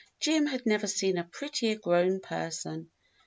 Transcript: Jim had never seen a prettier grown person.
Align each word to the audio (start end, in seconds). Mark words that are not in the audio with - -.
Jim 0.19 0.47
had 0.47 0.65
never 0.65 0.87
seen 0.87 1.15
a 1.19 1.23
prettier 1.23 1.75
grown 1.77 2.19
person. 2.19 2.89